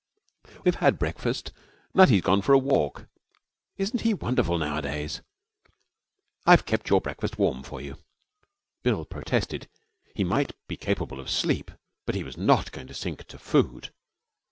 'We've 0.63 0.73
had 0.81 0.97
breakfast. 0.97 1.51
Nutty 1.93 2.15
has 2.15 2.21
gone 2.23 2.41
for 2.41 2.53
a 2.53 2.57
walk. 2.57 3.05
Isn't 3.77 4.01
he 4.01 4.15
wonderful 4.15 4.57
nowadays? 4.57 5.21
I've 6.43 6.65
kept 6.65 6.89
your 6.89 6.99
breakfast 6.99 7.37
warm 7.37 7.61
for 7.61 7.79
you.' 7.79 7.97
Bill 8.81 9.05
protested. 9.05 9.69
He 10.15 10.23
might 10.23 10.53
be 10.67 10.75
capable 10.75 11.19
of 11.19 11.29
sleep, 11.29 11.69
but 12.07 12.15
he 12.15 12.23
was 12.23 12.35
not 12.35 12.71
going 12.71 12.87
to 12.87 12.95
sink 12.95 13.27
to 13.27 13.37
food. 13.37 13.93